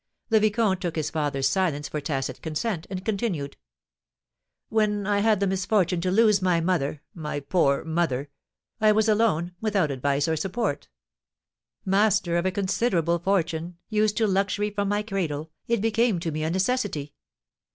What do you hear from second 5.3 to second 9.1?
the misfortune to lose my mother my poor mother! I was